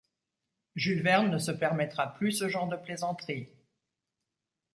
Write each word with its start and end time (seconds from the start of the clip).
Jules 0.75 1.03
Verne 1.03 1.29
ne 1.29 1.37
se 1.37 1.51
permettra 1.51 2.15
plus 2.15 2.31
ce 2.31 2.49
genre 2.49 2.67
de 2.67 2.75
plaisanterie. 2.75 3.51